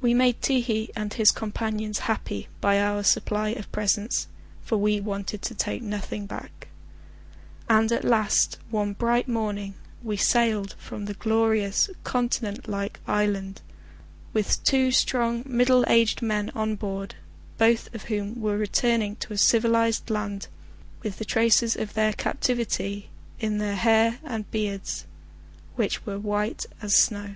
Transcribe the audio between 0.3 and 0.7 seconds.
Ti